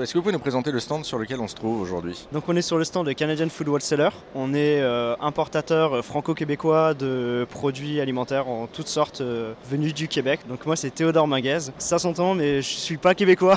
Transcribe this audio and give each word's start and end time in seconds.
Est-ce 0.00 0.12
que 0.12 0.18
vous 0.18 0.22
pouvez 0.22 0.32
nous 0.32 0.40
présenter 0.40 0.72
le 0.72 0.80
stand 0.80 1.04
sur 1.04 1.18
lequel 1.18 1.38
on 1.38 1.46
se 1.46 1.54
trouve 1.54 1.80
aujourd'hui? 1.80 2.26
Donc 2.32 2.48
on 2.48 2.56
est 2.56 2.62
sur 2.62 2.78
le 2.78 2.82
stand 2.82 3.06
de 3.06 3.12
Canadian 3.12 3.48
Food 3.48 3.68
Wholesaler. 3.68 4.08
On 4.34 4.52
est 4.52 4.80
euh, 4.80 5.14
importateur 5.20 5.92
euh, 5.92 6.02
franco-québécois 6.02 6.94
de 6.94 7.46
produits 7.48 8.00
alimentaires 8.00 8.48
en 8.48 8.66
toutes 8.66 8.88
sortes 8.88 9.20
euh, 9.20 9.52
venus 9.70 9.94
du 9.94 10.08
Québec. 10.08 10.40
Donc 10.48 10.66
moi 10.66 10.74
c'est 10.74 10.90
Théodore 10.90 11.28
Minguez. 11.28 11.70
Ça 11.78 12.00
s'entend 12.00 12.34
mais 12.34 12.56
je 12.60 12.68
suis 12.68 12.96
pas 12.96 13.14
québécois. 13.14 13.56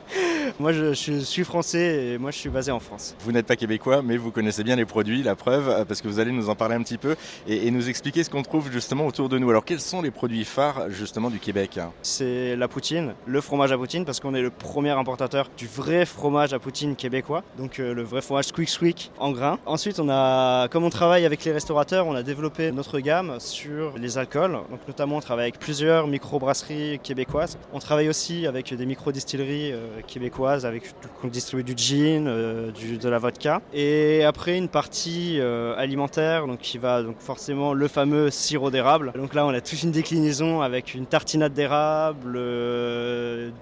moi 0.58 0.72
je, 0.72 0.94
je 0.94 1.20
suis 1.20 1.44
français 1.44 2.06
et 2.06 2.18
moi 2.18 2.32
je 2.32 2.38
suis 2.38 2.50
basé 2.50 2.72
en 2.72 2.80
France. 2.80 3.14
Vous 3.20 3.30
n'êtes 3.30 3.46
pas 3.46 3.54
québécois 3.54 4.02
mais 4.02 4.16
vous 4.16 4.32
connaissez 4.32 4.64
bien 4.64 4.74
les 4.74 4.84
produits, 4.84 5.22
la 5.22 5.36
preuve, 5.36 5.84
parce 5.86 6.02
que 6.02 6.08
vous 6.08 6.18
allez 6.18 6.32
nous 6.32 6.48
en 6.48 6.56
parler 6.56 6.74
un 6.74 6.82
petit 6.82 6.98
peu 6.98 7.14
et, 7.46 7.68
et 7.68 7.70
nous 7.70 7.88
expliquer 7.88 8.24
ce 8.24 8.30
qu'on 8.30 8.42
trouve 8.42 8.68
justement 8.72 9.06
autour 9.06 9.28
de 9.28 9.38
nous. 9.38 9.48
Alors 9.48 9.64
quels 9.64 9.78
sont 9.78 10.02
les 10.02 10.10
produits 10.10 10.44
phares 10.44 10.90
justement 10.90 11.30
du 11.30 11.38
Québec? 11.38 11.78
C'est 12.02 12.56
la 12.56 12.66
poutine, 12.66 13.14
le 13.26 13.40
fromage 13.40 13.70
à 13.70 13.78
poutine 13.78 14.04
parce 14.04 14.18
qu'on 14.18 14.34
est 14.34 14.42
le 14.42 14.50
premier 14.50 14.90
importateur 14.90 15.48
du 15.56 15.67
vrai 15.76 16.06
fromage 16.06 16.52
à 16.52 16.58
poutine 16.58 16.96
québécois, 16.96 17.42
donc 17.56 17.78
euh, 17.78 17.94
le 17.94 18.02
vrai 18.02 18.22
fromage 18.22 18.46
squeak 18.46 18.68
squeak 18.68 19.10
en 19.18 19.30
grains. 19.30 19.58
Ensuite, 19.66 20.00
on 20.00 20.08
a, 20.08 20.68
comme 20.68 20.84
on 20.84 20.90
travaille 20.90 21.24
avec 21.24 21.44
les 21.44 21.52
restaurateurs, 21.52 22.06
on 22.06 22.14
a 22.14 22.22
développé 22.22 22.72
notre 22.72 22.98
gamme 23.00 23.36
sur 23.38 23.96
les 23.98 24.18
alcools. 24.18 24.58
Donc 24.70 24.80
notamment, 24.86 25.16
on 25.16 25.20
travaille 25.20 25.44
avec 25.44 25.58
plusieurs 25.58 26.06
micro-brasseries 26.06 26.98
québécoises. 27.02 27.58
On 27.72 27.78
travaille 27.78 28.08
aussi 28.08 28.46
avec 28.46 28.72
des 28.74 28.86
micro-distilleries 28.86 29.72
euh, 29.72 30.00
québécoises, 30.06 30.64
avec 30.64 30.94
on 31.22 31.28
distribue 31.28 31.64
du 31.64 31.76
gin, 31.76 32.26
euh, 32.26 32.70
de 32.72 33.08
la 33.08 33.18
vodka. 33.18 33.60
Et 33.72 34.24
après, 34.24 34.56
une 34.56 34.68
partie 34.68 35.40
alimentaire, 35.76 36.46
donc 36.46 36.58
qui 36.60 36.78
va 36.78 37.02
donc 37.02 37.16
forcément 37.18 37.72
le 37.74 37.88
fameux 37.88 38.30
sirop 38.30 38.70
d'érable. 38.70 39.12
Donc 39.14 39.34
là, 39.34 39.46
on 39.46 39.50
a 39.50 39.60
toute 39.60 39.82
une 39.82 39.90
déclinaison 39.90 40.62
avec 40.62 40.94
une 40.94 41.06
tartinade 41.06 41.52
d'érable. 41.52 42.32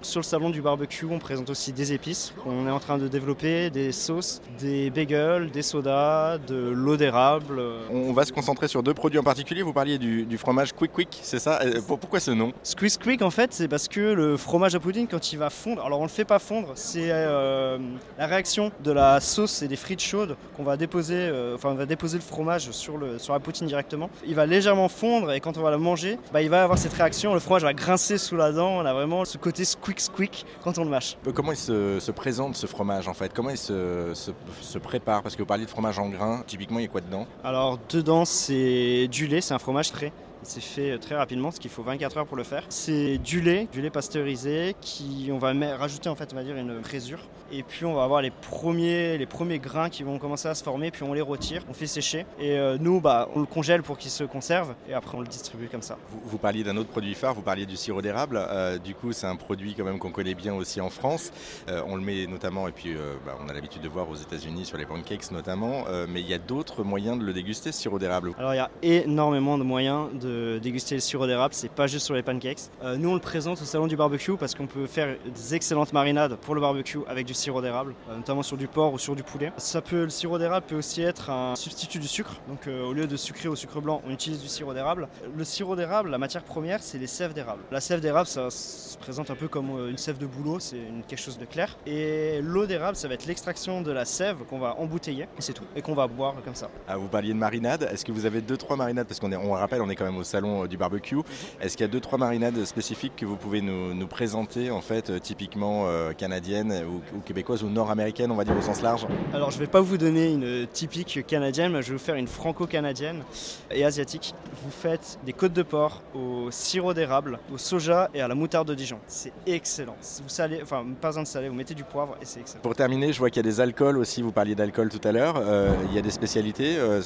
sur 0.01 0.19
le 0.19 0.23
salon 0.23 0.49
du 0.49 0.61
barbecue, 0.61 1.05
on 1.09 1.19
présente 1.19 1.49
aussi 1.49 1.73
des 1.73 1.93
épices 1.97 2.33
qu'on 2.43 2.67
est 2.67 2.71
en 2.71 2.79
train 2.79 2.97
de 2.99 3.07
développer, 3.07 3.69
des 3.71 3.91
sauces, 3.91 4.39
des 4.59 4.89
bagels, 4.91 5.49
des 5.51 5.63
sodas, 5.63 6.37
de 6.37 6.55
l'eau 6.55 6.95
d'érable. 6.95 7.59
On 7.91 8.13
va 8.13 8.23
se 8.23 8.31
concentrer 8.31 8.67
sur 8.67 8.83
deux 8.83 8.93
produits 8.93 9.19
en 9.19 9.23
particulier. 9.23 9.63
Vous 9.63 9.73
parliez 9.73 9.97
du, 9.97 10.25
du 10.25 10.37
fromage 10.37 10.73
Quick 10.73 10.93
Quick, 10.93 11.19
c'est 11.21 11.39
ça? 11.39 11.59
Euh, 11.63 11.81
pour- 11.87 11.97
Pourquoi 11.99 12.19
ce 12.19 12.31
nom? 12.31 12.53
Squeeze 12.63 12.97
Quick, 12.97 13.21
en 13.23 13.31
fait, 13.31 13.51
c'est 13.53 13.67
parce 13.67 13.87
que 13.87 13.99
le 13.99 14.37
fromage 14.37 14.75
à 14.75 14.79
poutine, 14.79 15.07
quand 15.07 15.33
il 15.33 15.39
va 15.39 15.49
fondre, 15.49 15.83
alors 15.83 15.99
on 15.99 16.03
le 16.03 16.09
fait 16.09 16.25
pas 16.25 16.39
fondre, 16.39 16.71
c'est 16.75 17.09
euh, 17.11 17.77
la 18.19 18.27
réaction 18.27 18.71
de 18.83 18.91
la 18.91 19.19
sauce 19.19 19.63
et 19.63 19.67
des 19.67 19.75
frites 19.75 20.01
chaudes 20.01 20.35
qu'on 20.55 20.63
va 20.63 20.77
déposer, 20.77 21.15
euh, 21.17 21.55
enfin 21.55 21.69
on 21.69 21.75
va 21.75 21.85
déposer 21.87 22.17
le 22.17 22.23
fromage 22.23 22.69
sur, 22.71 22.97
le, 22.97 23.17
sur 23.17 23.33
la 23.33 23.39
poutine 23.39 23.65
directement. 23.67 24.09
Il 24.25 24.35
va 24.35 24.45
légèrement 24.45 24.89
fondre 24.89 25.31
et 25.31 25.39
quand 25.39 25.57
on 25.57 25.61
va 25.61 25.71
la 25.71 25.77
manger, 25.77 26.19
bah, 26.31 26.41
il 26.43 26.49
va 26.49 26.63
avoir 26.63 26.77
cette 26.77 26.93
réaction, 26.93 27.33
le 27.33 27.39
fromage 27.39 27.63
va 27.63 27.73
grincer 27.73 28.17
sous 28.19 28.35
la 28.37 28.51
dent, 28.51 28.77
on 28.77 28.85
a 28.85 28.93
vraiment 28.93 29.25
ce 29.25 29.37
côté 29.39 29.65
squeak 29.65 29.99
squeak 29.99 30.45
quand 30.63 30.77
on 30.77 30.83
le 30.83 30.89
mâche. 30.89 31.17
Comment 31.33 31.51
il 31.53 31.57
se, 31.57 31.71
se 31.99 32.11
présente 32.11 32.55
ce 32.55 32.67
fromage 32.67 33.07
en 33.07 33.13
fait? 33.13 33.33
Comment 33.33 33.49
il 33.49 33.57
se, 33.57 34.79
prépare? 34.79 35.23
Parce 35.23 35.35
que 35.35 35.41
vous 35.41 35.47
parliez 35.47 35.65
de 35.65 35.69
fromage 35.69 35.99
en 35.99 36.09
grains, 36.09 36.43
typiquement 36.45 36.79
il 36.79 36.83
y 36.83 36.85
a 36.85 36.89
quoi 36.89 37.01
dedans? 37.01 37.25
Alors 37.43 37.79
dedans 37.89 38.25
c'est 38.25 39.07
du 39.09 39.27
lait, 39.27 39.41
c'est 39.41 39.53
un 39.53 39.59
fromage 39.59 39.89
frais. 39.89 40.11
C'est 40.43 40.61
fait 40.61 40.91
euh, 40.91 40.97
très 40.97 41.15
rapidement, 41.15 41.49
parce 41.49 41.59
qu'il 41.59 41.71
faut 41.71 41.83
24 41.83 42.17
heures 42.17 42.25
pour 42.25 42.37
le 42.37 42.43
faire. 42.43 42.63
C'est 42.69 43.17
du 43.17 43.41
lait, 43.41 43.67
du 43.71 43.81
lait 43.81 43.89
pasteurisé, 43.89 44.75
qui 44.81 45.29
on 45.31 45.37
va 45.37 45.53
rajouter 45.75 46.09
en 46.09 46.15
fait, 46.15 46.29
on 46.33 46.35
va 46.35 46.43
dire 46.43 46.55
une 46.55 46.81
présure. 46.81 47.19
Et 47.51 47.63
puis 47.63 47.85
on 47.85 47.93
va 47.93 48.03
avoir 48.03 48.21
les 48.21 48.31
premiers, 48.31 49.17
les 49.17 49.25
premiers 49.25 49.59
grains 49.59 49.89
qui 49.89 50.03
vont 50.03 50.19
commencer 50.19 50.49
à 50.49 50.55
se 50.55 50.63
former, 50.63 50.91
puis 50.91 51.03
on 51.03 51.13
les 51.13 51.21
retire, 51.21 51.63
on 51.69 51.73
fait 51.73 51.87
sécher. 51.87 52.25
Et 52.39 52.57
euh, 52.57 52.77
nous, 52.79 52.99
bah, 52.99 53.29
on 53.35 53.39
le 53.39 53.45
congèle 53.45 53.83
pour 53.83 53.97
qu'il 53.97 54.11
se 54.11 54.25
conserve, 54.25 54.73
et 54.89 54.93
après 54.93 55.17
on 55.17 55.21
le 55.21 55.27
distribue 55.27 55.67
comme 55.67 55.81
ça. 55.81 55.97
Vous, 56.09 56.19
vous 56.25 56.37
parliez 56.37 56.63
d'un 56.63 56.75
autre 56.75 56.89
produit 56.89 57.13
phare, 57.13 57.33
vous 57.33 57.41
parliez 57.41 57.65
du 57.65 57.77
sirop 57.77 58.01
d'érable. 58.01 58.37
Euh, 58.37 58.77
du 58.77 58.93
coup, 58.95 59.13
c'est 59.13 59.27
un 59.27 59.37
produit 59.37 59.75
quand 59.75 59.85
même 59.85 59.99
qu'on 59.99 60.11
connaît 60.11 60.35
bien 60.35 60.53
aussi 60.53 60.81
en 60.81 60.89
France. 60.89 61.31
Euh, 61.69 61.81
on 61.87 61.95
le 61.95 62.01
met 62.01 62.27
notamment, 62.27 62.67
et 62.67 62.71
puis 62.71 62.95
bah, 63.25 63.37
on 63.43 63.49
a 63.49 63.53
l'habitude 63.53 63.81
de 63.81 63.89
voir 63.89 64.09
aux 64.09 64.15
États-Unis 64.15 64.65
sur 64.65 64.77
les 64.77 64.85
pancakes 64.85 65.31
notamment. 65.31 65.85
Mais 66.09 66.21
il 66.21 66.27
y 66.27 66.33
a 66.33 66.37
d'autres 66.37 66.83
moyens 66.83 67.17
de 67.17 67.23
le 67.23 67.33
déguster, 67.33 67.71
ce 67.71 67.81
sirop 67.81 67.99
d'érable? 67.99 68.33
Alors 68.37 68.53
il 68.53 68.57
y 68.57 68.59
a 68.59 68.69
énormément 68.81 69.57
de 69.57 69.63
moyens 69.63 70.07
de 70.13 70.26
déguster 70.59 70.95
le 70.95 71.01
sirop 71.01 71.27
d'érable, 71.27 71.53
c'est 71.53 71.71
pas 71.71 71.87
juste 71.87 72.05
sur 72.05 72.15
les 72.15 72.23
pancakes. 72.23 72.69
Euh, 72.83 72.97
nous 72.97 73.09
on 73.09 73.13
le 73.13 73.19
présente 73.19 73.61
au 73.61 73.65
salon 73.65 73.87
du 73.87 73.95
barbecue 73.95 74.37
parce 74.37 74.55
qu'on 74.55 74.67
peut 74.67 74.87
faire 74.87 75.15
des 75.25 75.55
excellentes 75.55 75.93
marinades 75.93 76.35
pour 76.35 76.55
le 76.55 76.61
barbecue 76.61 76.99
avec 77.07 77.25
du 77.25 77.33
sirop 77.33 77.61
d'érable, 77.61 77.95
euh, 78.09 78.17
notamment 78.17 78.43
sur 78.43 78.57
du 78.57 78.67
porc 78.67 78.93
ou 78.93 78.99
sur 78.99 79.15
du 79.15 79.23
poulet. 79.23 79.51
Ça 79.57 79.81
peut, 79.81 80.03
le 80.03 80.09
sirop 80.09 80.37
d'érable 80.37 80.65
peut 80.67 80.75
aussi 80.75 81.01
être 81.01 81.29
un 81.29 81.55
substitut 81.55 81.99
du 81.99 82.07
sucre, 82.07 82.35
donc 82.47 82.67
euh, 82.67 82.85
au 82.85 82.93
lieu 82.93 83.07
de 83.07 83.17
sucrer 83.17 83.49
au 83.49 83.55
sucre 83.55 83.81
blanc, 83.81 84.01
on 84.07 84.11
utilise 84.11 84.41
du 84.41 84.47
sirop 84.47 84.73
d'érable. 84.73 85.07
Le 85.35 85.43
sirop 85.43 85.75
d'érable, 85.75 86.09
la 86.09 86.17
matière 86.17 86.43
première, 86.43 86.81
c'est 86.83 86.97
les 86.97 87.07
sèves 87.07 87.33
d'érable. 87.33 87.61
La 87.71 87.81
sève 87.81 87.99
d'érable, 87.99 88.27
ça 88.27 88.49
se 88.49 88.97
présente 88.97 89.29
un 89.31 89.35
peu 89.35 89.47
comme 89.47 89.89
une 89.89 89.97
sève 89.97 90.17
de 90.17 90.25
bouleau, 90.25 90.59
c'est 90.59 90.81
quelque 91.07 91.19
chose 91.21 91.37
de 91.37 91.45
clair. 91.45 91.77
Et 91.85 92.39
l'eau 92.41 92.65
d'érable, 92.65 92.95
ça 92.95 93.07
va 93.07 93.13
être 93.13 93.25
l'extraction 93.25 93.81
de 93.81 93.91
la 93.91 94.05
sève 94.05 94.37
qu'on 94.49 94.59
va 94.59 94.75
embouteiller, 94.79 95.23
et 95.23 95.41
c'est 95.41 95.53
tout, 95.53 95.65
et 95.75 95.81
qu'on 95.81 95.93
va 95.93 96.07
boire 96.07 96.35
comme 96.43 96.55
ça. 96.55 96.69
Ah, 96.87 96.97
vous 96.97 97.07
parliez 97.07 97.33
de 97.33 97.37
marinade. 97.37 97.89
Est-ce 97.91 98.05
que 98.05 98.11
vous 98.11 98.25
avez 98.25 98.41
deux 98.41 98.57
trois 98.57 98.75
marinades? 98.75 99.07
Parce 99.07 99.19
qu'on 99.19 99.31
est, 99.31 99.35
on 99.35 99.51
rappelle, 99.51 99.81
on 99.81 99.89
est 99.89 99.95
quand 99.95 100.05
même 100.05 100.16
au 100.17 100.23
salon 100.23 100.63
euh, 100.63 100.67
du 100.67 100.77
barbecue. 100.77 101.17
Est-ce 101.61 101.77
qu'il 101.77 101.85
y 101.85 101.89
a 101.89 101.91
deux 101.91 101.99
trois 101.99 102.17
marinades 102.17 102.65
spécifiques 102.65 103.13
que 103.15 103.25
vous 103.25 103.35
pouvez 103.37 103.61
nous, 103.61 103.93
nous 103.93 104.07
présenter 104.07 104.71
en 104.71 104.81
fait, 104.81 105.09
euh, 105.09 105.19
typiquement 105.19 105.85
euh, 105.87 106.13
canadiennes 106.13 106.73
ou, 106.85 107.17
ou 107.17 107.21
québécoises 107.21 107.63
ou 107.63 107.69
nord-américaines, 107.69 108.31
on 108.31 108.35
va 108.35 108.43
dire 108.43 108.57
au 108.57 108.61
sens 108.61 108.81
large? 108.81 109.05
Alors 109.33 109.51
je 109.51 109.59
vais 109.59 109.67
pas 109.67 109.81
vous 109.81 109.97
donner 109.97 110.31
une 110.31 110.67
typique 110.67 111.25
canadienne, 111.25 111.71
mais 111.71 111.81
je 111.81 111.89
vais 111.89 111.97
vous 111.97 112.03
faire 112.03 112.15
une 112.15 112.27
franco-canadienne 112.27 113.23
et 113.71 113.85
asiatique. 113.85 114.33
Vous 114.63 114.71
faites 114.71 115.19
des 115.25 115.33
côtes 115.33 115.53
de 115.53 115.63
porc 115.63 116.01
au 116.15 116.49
sirop 116.51 116.93
d'érable, 116.93 117.39
au 117.53 117.57
soja 117.57 118.09
et 118.13 118.21
à 118.21 118.27
la 118.27 118.35
moutarde 118.35 118.67
de 118.67 118.75
Dijon. 118.75 118.99
C'est 119.07 119.33
excellent. 119.45 119.95
Vous 120.01 120.29
salez, 120.29 120.59
enfin 120.61 120.83
pas 120.99 121.09
besoin 121.09 121.23
de 121.23 121.27
saler, 121.27 121.49
vous 121.49 121.55
mettez 121.55 121.75
du 121.75 121.83
poivre 121.83 122.15
et 122.21 122.25
c'est 122.25 122.39
excellent. 122.39 122.61
Pour 122.61 122.75
terminer, 122.75 123.13
je 123.13 123.19
vois 123.19 123.29
qu'il 123.29 123.37
y 123.43 123.47
a 123.47 123.49
des 123.49 123.61
alcools 123.61 123.97
aussi. 123.97 124.21
Vous 124.21 124.31
parliez 124.31 124.55
d'alcool 124.55 124.89
tout 124.89 125.05
à 125.07 125.11
l'heure. 125.11 125.35
Euh, 125.37 125.73
il 125.89 125.95
y 125.95 125.99
a 125.99 126.01
des 126.01 126.11
spécialités 126.11 126.77
euh, 126.77 127.01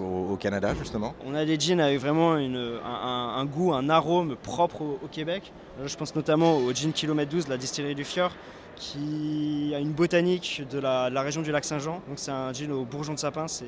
au, 0.00 0.32
au 0.32 0.36
Canada 0.36 0.74
justement? 0.78 1.14
On 1.24 1.34
a 1.34 1.44
des 1.44 1.58
jeans 1.58 1.80
avec 1.80 2.00
vraiment 2.00 2.36
une- 2.36 2.55
un, 2.84 3.44
goût, 3.44 3.72
un 3.72 3.88
arôme 3.88 4.36
propre 4.36 4.82
au, 4.82 5.08
Québec. 5.10 5.52
Là, 5.80 5.86
je 5.86 5.96
pense 5.96 6.14
notamment 6.14 6.56
au 6.56 6.72
gin 6.72 6.92
Kilomètre 6.92 7.30
12 7.30 7.46
de 7.46 7.50
la 7.50 7.56
distillerie 7.56 7.94
du 7.94 8.04
Fjord 8.04 8.32
qui 8.76 9.72
a 9.74 9.78
une 9.78 9.92
botanique 9.92 10.62
de 10.70 10.78
la, 10.78 11.08
région 11.22 11.42
du 11.42 11.50
lac 11.50 11.64
Saint-Jean. 11.64 12.02
Donc 12.08 12.16
c'est 12.18 12.30
un 12.30 12.52
gin 12.52 12.70
au 12.72 12.84
bourgeon 12.84 13.14
de 13.14 13.18
sapin, 13.18 13.48
c'est- 13.48 13.66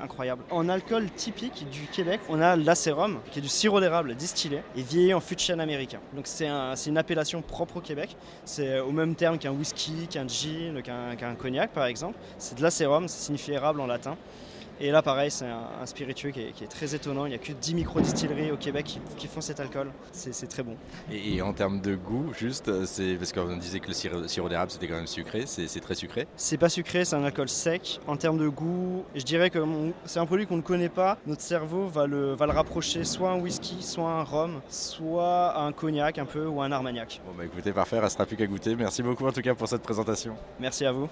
incroyable. 0.00 0.42
En 0.50 0.68
alcool 0.68 1.10
typique 1.10 1.68
du 1.70 1.86
Québec, 1.92 2.20
on 2.28 2.40
a 2.40 2.56
l'acérum, 2.56 3.18
qui 3.30 3.40
est 3.40 3.42
du 3.42 3.48
sirop 3.48 3.80
d'érable 3.80 4.14
distillé 4.14 4.62
et 4.76 4.82
vieilli 4.82 5.12
en 5.14 5.20
fût 5.20 5.34
de 5.34 5.40
chêne 5.40 5.60
américain. 5.60 5.98
Donc 6.14 6.26
c'est 6.26 6.46
un- 6.46 6.76
c'est 6.76 6.90
une 6.90 6.98
appellation 6.98 7.42
propre 7.42 7.78
au 7.78 7.80
Québec. 7.80 8.16
C'est 8.44 8.80
au 8.80 8.92
même 8.92 9.14
terme 9.14 9.36
qu'un 9.36 9.50
whisky, 9.50 10.06
qu'un 10.08 10.28
gin, 10.28 10.80
qu'un 10.82 11.34
cognac 11.34 11.72
par 11.72 11.86
exemple. 11.86 12.16
C'est 12.38 12.56
de 12.56 12.62
l'acérum, 12.62 13.08
ça 13.08 13.18
signifie 13.18 13.52
érable 13.52 13.80
en 13.80 13.86
latin. 13.86 14.16
Et 14.82 14.90
là, 14.90 15.02
pareil, 15.02 15.30
c'est 15.30 15.44
un, 15.44 15.68
un 15.82 15.86
spiritueux 15.86 16.30
qui 16.30 16.40
est, 16.40 16.52
qui 16.52 16.64
est 16.64 16.68
très 16.68 16.94
étonnant. 16.94 17.26
Il 17.26 17.30
n'y 17.30 17.34
a 17.34 17.38
que 17.38 17.52
10 17.52 17.74
micro-distilleries 17.74 18.50
au 18.50 18.56
Québec 18.56 18.86
qui, 18.86 19.00
qui 19.18 19.26
font 19.26 19.40
cet 19.42 19.60
alcool. 19.60 19.90
C'est 20.12 20.48
très 20.48 20.62
bon. 20.62 20.74
Et, 21.12 21.36
et 21.36 21.42
en 21.42 21.52
termes 21.52 21.80
de 21.80 21.94
goût, 21.96 22.32
juste, 22.32 22.68
euh, 22.68 22.84
c'est 22.86 23.14
parce 23.16 23.32
qu'on 23.32 23.56
disait 23.56 23.80
que 23.80 23.88
le 23.88 23.92
sirop, 23.92 24.26
sirop 24.26 24.48
d'érable 24.48 24.70
c'était 24.70 24.88
quand 24.88 24.96
même 24.96 25.06
sucré. 25.06 25.44
C'est 25.46 25.80
très 25.80 25.94
sucré? 25.94 26.26
C'est 26.36 26.56
pas 26.56 26.68
sucré, 26.68 27.04
c'est 27.04 27.16
un 27.16 27.24
alcool 27.24 27.48
sec. 27.48 28.00
En 28.06 28.16
termes 28.16 28.38
de 28.38 28.48
goût, 28.48 29.04
je 29.14 29.22
dirais 29.22 29.50
que 29.50 29.58
c'est 30.06 30.18
un 30.18 30.26
produit 30.26 30.46
qu'on 30.46 30.56
ne 30.56 30.62
connaît 30.62 30.88
pas. 30.88 31.18
Notre 31.26 31.42
cerveau 31.42 31.86
va 31.86 32.06
le, 32.06 32.34
va 32.34 32.46
le 32.46 32.52
rapprocher 32.52 33.04
soit 33.04 33.30
à 33.30 33.32
un 33.32 33.40
whisky, 33.40 33.82
soit 33.82 34.08
à 34.08 34.12
un 34.20 34.24
rhum, 34.24 34.60
soit 34.68 35.48
à 35.48 35.60
un 35.62 35.72
cognac 35.72 36.18
un 36.18 36.24
peu 36.24 36.46
ou 36.46 36.62
à 36.62 36.64
un 36.64 36.72
armagnac. 36.72 37.20
Bon 37.26 37.32
bah 37.36 37.44
écoutez, 37.44 37.72
parfait, 37.72 37.98
restera 37.98 38.24
plus 38.26 38.36
qu'à 38.36 38.46
goûter. 38.46 38.74
Merci 38.76 39.02
beaucoup 39.02 39.26
en 39.26 39.32
tout 39.32 39.42
cas 39.42 39.54
pour 39.54 39.68
cette 39.68 39.82
présentation. 39.82 40.36
Merci 40.58 40.84
à 40.86 40.92
vous. 40.92 41.08